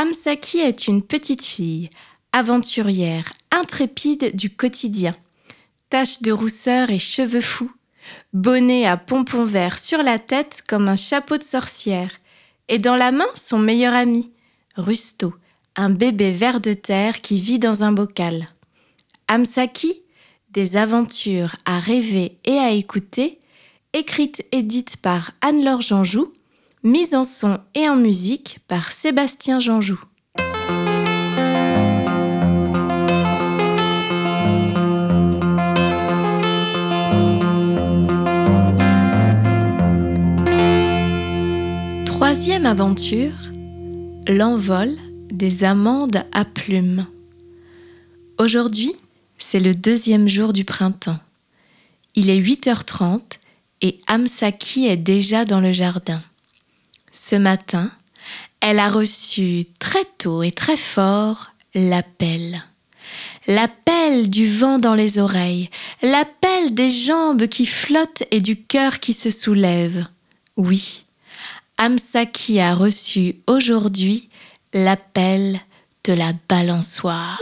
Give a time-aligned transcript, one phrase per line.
[0.00, 1.90] Amsaki est une petite fille,
[2.32, 5.12] aventurière, intrépide du quotidien.
[5.90, 7.70] Taches de rousseur et cheveux fous,
[8.32, 12.12] bonnet à pompons verts sur la tête comme un chapeau de sorcière,
[12.68, 14.32] et dans la main son meilleur ami,
[14.74, 15.34] Rusto,
[15.76, 18.46] un bébé vert de terre qui vit dans un bocal.
[19.28, 20.00] Amsaki,
[20.48, 23.38] des aventures à rêver et à écouter,
[23.92, 26.32] écrite et dite par Anne-Laure Janjou,
[26.82, 30.00] mise en son et en musique par Sébastien Janjou.
[42.06, 43.32] Troisième aventure,
[44.26, 44.96] l'envol
[45.30, 47.06] des amandes à plumes.
[48.38, 48.92] Aujourd'hui,
[49.38, 51.18] c'est le deuxième jour du printemps.
[52.14, 53.38] Il est 8h30
[53.82, 56.22] et Amsaki est déjà dans le jardin.
[57.12, 57.90] Ce matin,
[58.60, 62.62] elle a reçu très tôt et très fort l'appel.
[63.46, 65.70] L'appel du vent dans les oreilles,
[66.02, 70.06] l'appel des jambes qui flottent et du cœur qui se soulève.
[70.56, 71.04] Oui,
[71.78, 74.28] Amsaki a reçu aujourd'hui
[74.72, 75.60] l'appel
[76.04, 77.40] de la balançoire.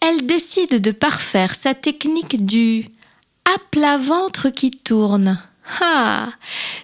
[0.00, 2.86] Elle décide de parfaire sa technique du
[3.44, 5.42] à plat ventre qui tourne.
[5.80, 6.30] Ah,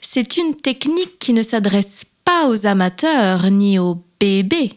[0.01, 4.73] c'est une technique qui ne s'adresse pas aux amateurs ni aux bébés.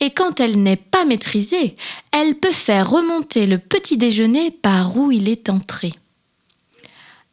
[0.00, 1.76] Et quand elle n'est pas maîtrisée,
[2.12, 5.92] elle peut faire remonter le petit déjeuner par où il est entré.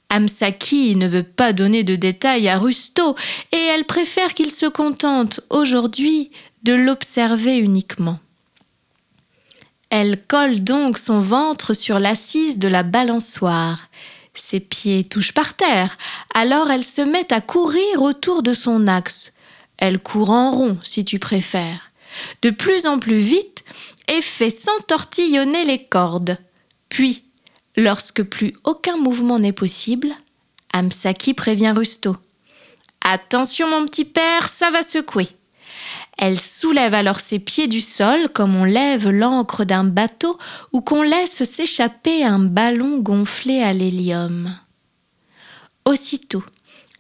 [0.09, 3.15] Amsaki ne veut pas donner de détails à Rusto
[3.51, 6.31] et elle préfère qu'il se contente aujourd'hui
[6.63, 8.19] de l'observer uniquement.
[9.89, 13.89] Elle colle donc son ventre sur l'assise de la balançoire.
[14.33, 15.97] Ses pieds touchent par terre,
[16.33, 19.33] alors elle se met à courir autour de son axe.
[19.77, 21.91] Elle court en rond, si tu préfères,
[22.41, 23.63] de plus en plus vite
[24.07, 26.37] et fait s'entortillonner les cordes.
[26.89, 27.23] Puis,
[27.75, 30.09] lorsque plus aucun mouvement n'est possible,
[30.73, 32.15] Amsaki prévient Rusto.
[33.01, 35.29] Attention mon petit père, ça va secouer.
[36.17, 40.37] Elle soulève alors ses pieds du sol comme on lève l'ancre d'un bateau
[40.73, 44.57] ou qu'on laisse s'échapper un ballon gonflé à l'hélium.
[45.85, 46.43] Aussitôt,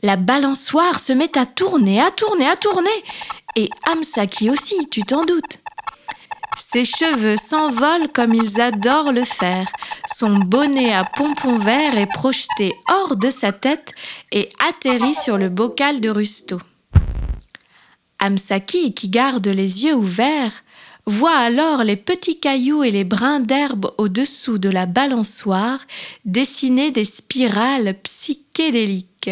[0.03, 2.89] la balançoire se met à tourner, à tourner, à tourner,
[3.55, 5.59] et Amsaki aussi, tu t'en doutes.
[6.71, 9.67] Ses cheveux s'envolent comme ils adorent le faire.
[10.13, 13.93] Son bonnet à pompons verts est projeté hors de sa tête
[14.31, 16.59] et atterrit sur le bocal de Rusto.
[18.19, 20.63] Amsaki, qui garde les yeux ouverts,
[21.05, 25.79] voit alors les petits cailloux et les brins d'herbe au-dessous de la balançoire
[26.25, 29.31] dessiner des spirales psychédéliques.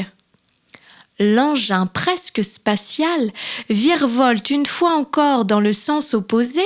[1.20, 3.32] L'engin presque spatial
[3.70, 6.64] virevolte une fois encore dans le sens opposé,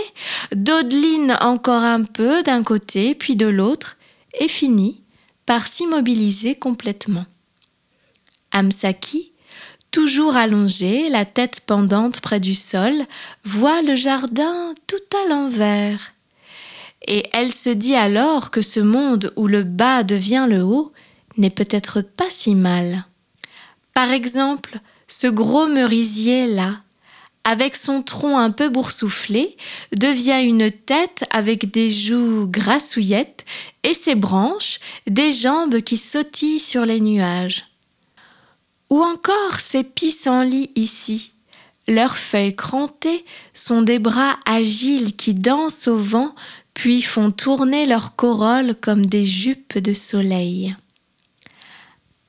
[0.56, 3.98] dodeline encore un peu d'un côté puis de l'autre,
[4.40, 5.02] et finit
[5.46, 7.26] par s'immobiliser complètement.
[8.52, 9.29] Amsaki
[9.92, 12.94] toujours allongée, la tête pendante près du sol,
[13.44, 16.14] voit le jardin tout à l'envers.
[17.08, 20.92] Et elle se dit alors que ce monde où le bas devient le haut
[21.38, 23.06] n'est peut-être pas si mal.
[23.94, 26.78] Par exemple, ce gros merisier-là,
[27.44, 29.58] avec son tronc un peu boursouflé,
[29.96, 33.46] devient une tête avec des joues grassouillettes
[33.84, 37.69] et ses branches, des jambes qui sautillent sur les nuages.
[38.90, 41.34] Ou encore ces pissenlits ici.
[41.88, 46.36] Leurs feuilles crantées sont des bras agiles qui dansent au vent
[46.74, 50.76] puis font tourner leurs corolles comme des jupes de soleil.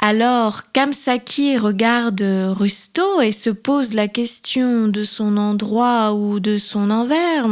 [0.03, 6.88] Alors Kamsaki regarde Rusto et se pose la question de son endroit ou de son
[6.88, 7.47] envers.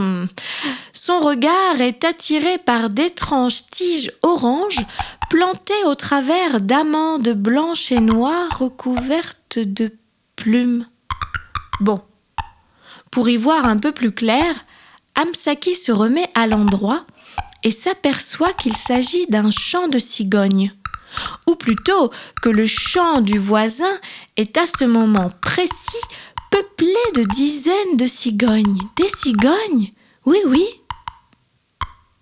[0.95, 4.85] Son regard est attiré par d'étranges tiges oranges
[5.29, 9.93] plantées au travers d'amandes blanches et noires recouvertes de
[10.35, 10.87] plumes.
[11.81, 12.01] Bon,
[13.11, 14.55] pour y voir un peu plus clair,
[15.17, 17.05] Amsaki se remet à l'endroit
[17.62, 20.73] et s'aperçoit qu'il s'agit d'un champ de cigognes
[21.46, 22.10] ou plutôt
[22.43, 23.99] que le champ du voisin
[24.37, 26.02] est à ce moment précis
[26.50, 28.81] peuplé de dizaines de cigognes.
[28.96, 29.93] Des cigognes
[30.25, 30.64] Oui, oui.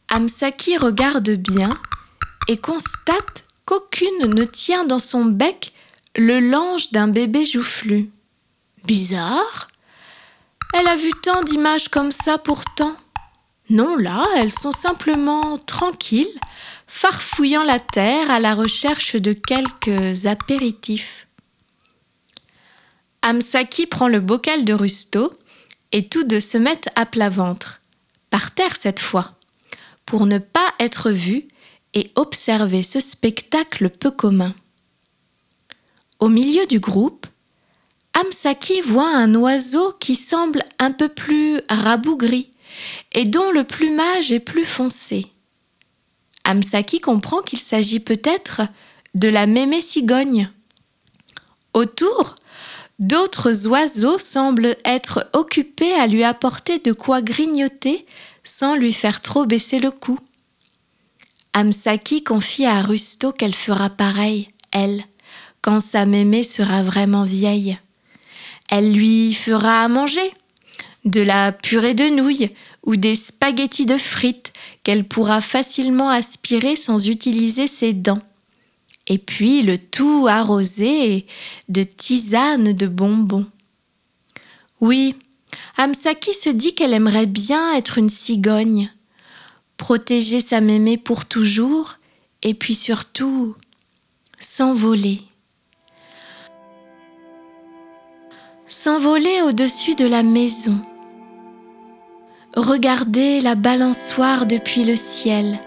[0.09, 1.71] Amsaki regarde bien
[2.49, 5.73] et constate qu'aucune ne tient dans son bec
[6.17, 8.11] le lange d'un bébé joufflu.
[8.85, 9.69] Bizarre.
[10.73, 12.97] Elle a vu tant d'images comme ça pourtant.
[13.69, 16.39] Non, là, elles sont simplement tranquilles,
[16.87, 21.27] farfouillant la terre à la recherche de quelques apéritifs.
[23.23, 25.35] Amsaki prend le bocal de Rusto
[25.93, 27.81] et tous deux se mettent à plat ventre,
[28.31, 29.35] par terre cette fois,
[30.05, 31.49] pour ne pas être vus
[31.95, 34.55] et observer ce spectacle peu commun.
[36.19, 37.27] Au milieu du groupe,
[38.15, 42.51] Amsaki voit un oiseau qui semble un peu plus rabougri
[43.13, 45.27] et dont le plumage est plus foncé.
[46.47, 48.63] Amsaki comprend qu'il s'agit peut-être
[49.15, 50.49] de la mémé cigogne.
[51.75, 52.37] Autour,
[53.01, 58.07] d'autres oiseaux semblent être occupés à lui apporter de quoi grignoter
[58.45, 60.19] sans lui faire trop baisser le cou.
[61.53, 65.03] Amsaki confie à Rusto qu'elle fera pareil, elle,
[65.63, 67.77] quand sa mémé sera vraiment vieille.
[68.71, 70.33] Elle lui fera à manger
[71.05, 72.53] de la purée de nouilles
[72.87, 74.53] ou des spaghettis de frites
[74.85, 78.23] qu'elle pourra facilement aspirer sans utiliser ses dents.
[79.09, 81.27] Et puis le tout arrosé
[81.69, 83.47] de tisanes de bonbons.
[84.81, 85.17] Oui,
[85.77, 88.93] Amsaki se dit qu'elle aimerait bien être une cigogne,
[89.77, 91.99] protéger sa mémé pour toujours,
[92.43, 93.57] et puis surtout
[94.39, 95.23] s'envoler.
[98.69, 100.81] S'envoler au-dessus de la maison
[102.57, 105.59] Regarder la balançoire depuis le ciel.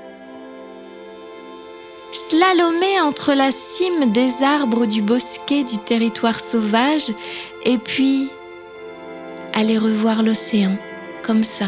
[2.12, 7.14] Slalomer entre la cime des arbres du bosquet du territoire sauvage
[7.64, 8.30] et puis
[9.54, 10.78] aller revoir l'océan
[11.22, 11.68] comme ça.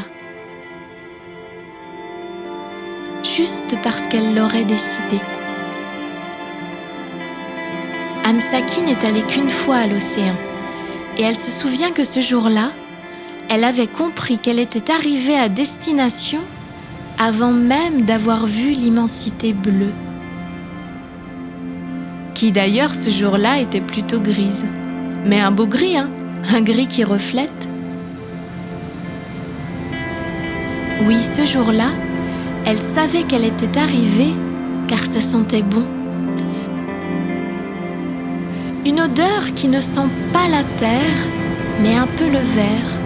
[3.23, 5.19] Juste parce qu'elle l'aurait décidé.
[8.25, 10.35] Amsaki n'est allée qu'une fois à l'océan
[11.19, 12.71] et elle se souvient que ce jour-là,
[13.53, 16.39] elle avait compris qu'elle était arrivée à destination
[17.19, 19.91] avant même d'avoir vu l'immensité bleue,
[22.33, 24.63] qui d'ailleurs ce jour-là était plutôt grise,
[25.25, 26.09] mais un beau gris, hein
[26.53, 27.67] un gris qui reflète.
[31.05, 31.89] Oui, ce jour-là,
[32.65, 34.33] elle savait qu'elle était arrivée
[34.87, 35.85] car ça sentait bon.
[38.85, 41.27] Une odeur qui ne sent pas la terre,
[41.83, 43.00] mais un peu le verre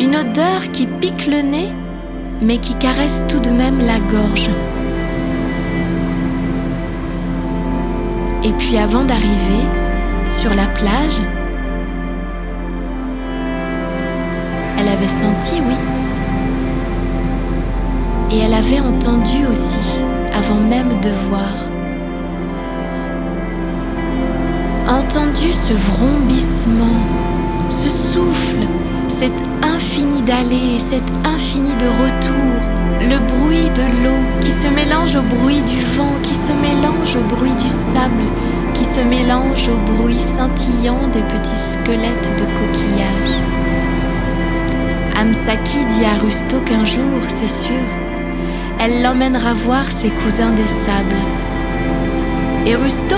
[0.00, 1.72] Une odeur qui pique le nez,
[2.40, 4.48] mais qui caresse tout de même la gorge.
[8.44, 9.64] Et puis avant d'arriver
[10.30, 11.20] sur la plage,
[14.78, 15.74] elle avait senti, oui.
[18.30, 20.00] Et elle avait entendu aussi,
[20.32, 21.56] avant même de voir.
[24.88, 27.00] Entendu ce vrombissement,
[27.68, 28.64] ce souffle
[29.18, 32.54] cet infini d'aller, cet infini de retour,
[33.00, 37.34] le bruit de l'eau qui se mélange au bruit du vent, qui se mélange au
[37.34, 38.28] bruit du sable,
[38.74, 43.42] qui se mélange au bruit scintillant des petits squelettes de coquillages.
[45.20, 47.82] Amsaki dit à Rusto qu'un jour, c'est sûr,
[48.78, 51.22] elle l'emmènera voir ses cousins des sables.
[52.66, 53.16] Et Rusto,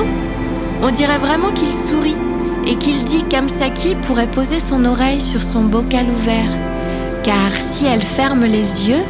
[0.83, 2.17] on dirait vraiment qu'il sourit
[2.71, 6.53] et qu'il dit qu'Amsaki pourrait poser son oreille sur son bocal ouvert,
[7.25, 9.05] car si elle ferme les yeux,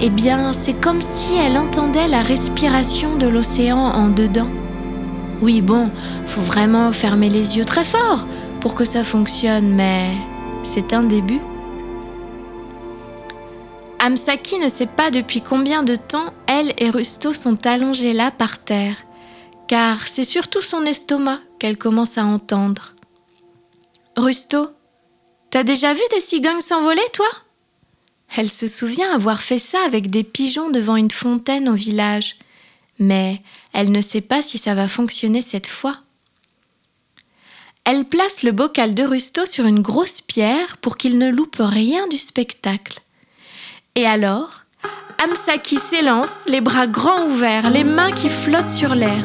[0.00, 4.48] eh bien c'est comme si elle entendait la respiration de l'océan en dedans.
[5.40, 5.90] Oui, bon,
[6.26, 8.26] faut vraiment fermer les yeux très fort
[8.60, 10.10] pour que ça fonctionne, mais
[10.64, 11.40] c'est un début.
[14.00, 18.58] Amsaki ne sait pas depuis combien de temps elle et Rusto sont allongés là par
[18.58, 18.96] terre,
[19.68, 22.94] car c'est surtout son estomac qu'elle commence à entendre.
[24.16, 24.70] Rusto,
[25.50, 27.28] t'as déjà vu des cigognes s'envoler, toi?
[28.36, 32.36] Elle se souvient avoir fait ça avec des pigeons devant une fontaine au village,
[32.98, 35.96] mais elle ne sait pas si ça va fonctionner cette fois.
[37.84, 42.06] Elle place le bocal de Rusto sur une grosse pierre pour qu'il ne loupe rien
[42.08, 43.00] du spectacle.
[43.94, 44.64] Et alors,
[45.24, 49.24] Amsaki s'élance, les bras grands ouverts, les mains qui flottent sur l'air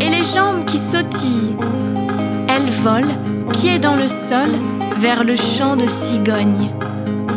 [0.00, 1.67] et les jambes qui sautillent.
[2.82, 3.16] Vole,
[3.52, 4.50] pied dans le sol,
[4.98, 6.70] vers le champ de cigogne,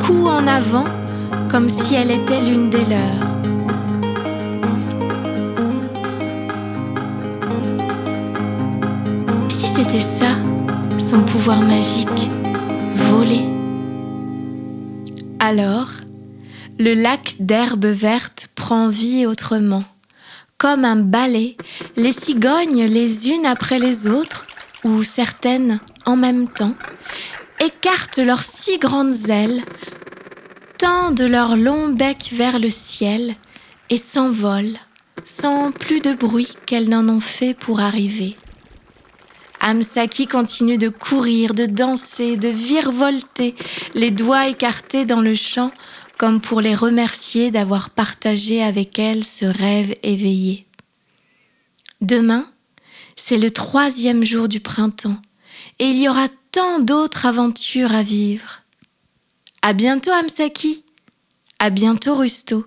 [0.05, 0.85] cou en avant,
[1.49, 3.27] comme si elle était l'une des leurs.
[9.49, 10.35] Si c'était ça,
[10.99, 12.29] son pouvoir magique,
[12.93, 13.45] voler.
[15.39, 15.89] Alors,
[16.79, 19.83] le lac d'herbe verte prend vie autrement.
[20.59, 21.57] Comme un balai,
[21.95, 24.45] les cigognes, les unes après les autres,
[24.83, 26.75] ou certaines en même temps,
[27.59, 29.63] écartent leurs si grandes ailes,
[30.77, 33.35] tendent leur long bec vers le ciel
[33.89, 34.79] et s'envolent
[35.25, 38.35] sans plus de bruit qu'elles n'en ont fait pour arriver.
[39.59, 43.55] Amsaki continue de courir, de danser, de virevolter,
[43.93, 45.71] les doigts écartés dans le champ,
[46.17, 50.65] comme pour les remercier d'avoir partagé avec elle ce rêve éveillé.
[52.01, 52.50] Demain,
[53.23, 55.21] c'est le troisième jour du printemps,
[55.77, 58.61] et il y aura tant d'autres aventures à vivre.
[59.61, 60.83] À bientôt, Amsaki.
[61.59, 62.65] À bientôt, Rusto.